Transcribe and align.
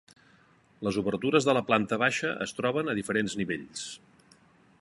Les 0.87 0.97
obertures 1.01 1.47
de 1.49 1.55
la 1.59 1.63
planta 1.69 2.01
baixa 2.05 2.33
es 2.49 2.57
troben 2.61 2.93
a 2.95 2.99
diferents 3.01 3.37
nivells. 3.43 3.89